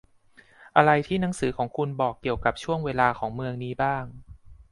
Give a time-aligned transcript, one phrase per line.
[0.75, 4.03] อะไรที่หนังสือของคุณบอกเกี่ยวกับช่วงเวลาของเมืองนี้บ้าง